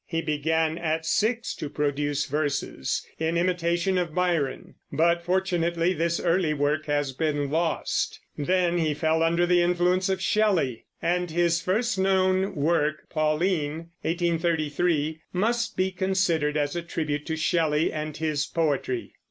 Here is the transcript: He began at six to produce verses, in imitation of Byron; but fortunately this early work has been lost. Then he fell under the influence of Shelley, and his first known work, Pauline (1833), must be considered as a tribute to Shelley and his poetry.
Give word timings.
He 0.07 0.19
began 0.23 0.79
at 0.79 1.05
six 1.05 1.53
to 1.53 1.69
produce 1.69 2.25
verses, 2.25 3.05
in 3.19 3.37
imitation 3.37 3.99
of 3.99 4.15
Byron; 4.15 4.73
but 4.91 5.21
fortunately 5.23 5.93
this 5.93 6.19
early 6.19 6.55
work 6.55 6.87
has 6.87 7.11
been 7.11 7.51
lost. 7.51 8.19
Then 8.35 8.79
he 8.79 8.95
fell 8.95 9.21
under 9.21 9.45
the 9.45 9.61
influence 9.61 10.09
of 10.09 10.19
Shelley, 10.19 10.85
and 11.03 11.29
his 11.29 11.61
first 11.61 11.99
known 11.99 12.55
work, 12.55 13.09
Pauline 13.11 13.91
(1833), 14.01 15.21
must 15.33 15.77
be 15.77 15.91
considered 15.91 16.57
as 16.57 16.75
a 16.75 16.81
tribute 16.81 17.27
to 17.27 17.35
Shelley 17.37 17.93
and 17.93 18.17
his 18.17 18.47
poetry. 18.47 19.13